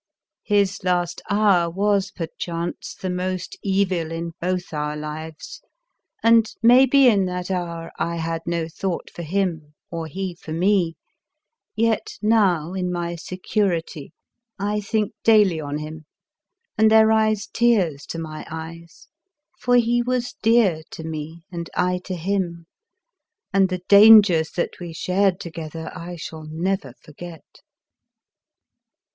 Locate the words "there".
16.89-17.05